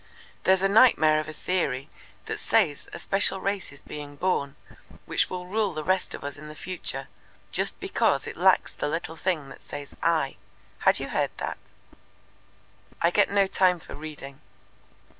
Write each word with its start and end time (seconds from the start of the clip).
There's 0.45 0.63
a 0.63 0.67
nightmare 0.67 1.19
of 1.19 1.27
a 1.29 1.31
theory 1.31 1.87
that 2.25 2.39
says 2.39 2.89
a 2.91 2.97
special 2.97 3.39
race 3.39 3.71
is 3.71 3.83
being 3.83 4.15
born 4.15 4.55
which 5.05 5.29
will 5.29 5.45
rule 5.45 5.75
the 5.75 5.83
rest 5.83 6.15
of 6.15 6.23
us 6.23 6.37
in 6.37 6.47
the 6.47 6.55
future 6.55 7.07
just 7.51 7.79
because 7.79 8.25
it 8.25 8.35
lacks 8.35 8.73
the 8.73 8.87
little 8.87 9.15
thing 9.15 9.49
that 9.49 9.61
says 9.61 9.95
'I.' 10.01 10.37
Had 10.79 10.99
you 10.99 11.09
heard 11.09 11.29
that?" 11.37 11.59
"I 12.99 13.11
get 13.11 13.29
no 13.29 13.45
time 13.45 13.79
for 13.79 13.93
reading." 13.93 14.41